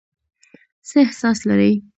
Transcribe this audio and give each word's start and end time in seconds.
څه 0.87 0.97
احساس 1.05 1.39
لرئ؟ 1.47 1.73